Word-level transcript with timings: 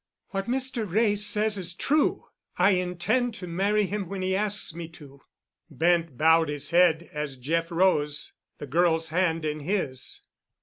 "What 0.29 0.47
Mr. 0.47 0.91
Wray 0.91 1.15
says 1.15 1.59
is 1.59 1.75
true. 1.75 2.25
I 2.57 2.71
intend 2.71 3.35
to 3.35 3.45
marry 3.45 3.83
him 3.83 4.09
when 4.09 4.23
he 4.23 4.35
asks 4.35 4.73
me 4.73 4.87
to." 4.93 5.21
Bent 5.69 6.17
bowed 6.17 6.49
his 6.49 6.71
head, 6.71 7.07
as 7.13 7.37
Jeff 7.37 7.69
rose, 7.69 8.33
the 8.57 8.65
girl's 8.65 9.09
hand 9.09 9.45
in 9.45 9.59
his. 9.59 10.21